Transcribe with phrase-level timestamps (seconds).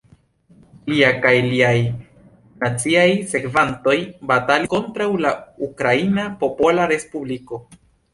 [0.91, 1.73] Lia kaj liaj
[2.63, 3.03] naciaj
[3.33, 3.95] sekvantoj
[4.31, 5.35] batalis kontraŭ la
[5.69, 7.61] Ukraina Popola Respubliko.